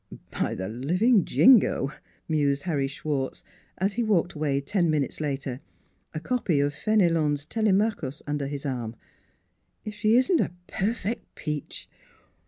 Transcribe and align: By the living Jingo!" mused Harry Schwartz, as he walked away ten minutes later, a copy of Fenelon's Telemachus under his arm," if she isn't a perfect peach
By 0.31 0.55
the 0.55 0.67
living 0.67 1.25
Jingo!" 1.25 1.91
mused 2.27 2.63
Harry 2.63 2.87
Schwartz, 2.87 3.43
as 3.77 3.93
he 3.93 4.03
walked 4.03 4.33
away 4.33 4.59
ten 4.59 4.89
minutes 4.89 5.21
later, 5.21 5.59
a 6.11 6.19
copy 6.19 6.59
of 6.59 6.73
Fenelon's 6.73 7.45
Telemachus 7.45 8.23
under 8.25 8.47
his 8.47 8.65
arm," 8.65 8.95
if 9.85 9.93
she 9.93 10.15
isn't 10.15 10.41
a 10.41 10.53
perfect 10.65 11.35
peach 11.35 11.87